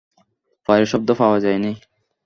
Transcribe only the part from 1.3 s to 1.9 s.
যায় নি।